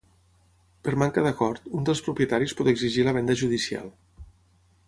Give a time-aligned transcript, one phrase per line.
[0.87, 3.97] Per manca d'acord, un dels propietaris pot exigir la venda judicial.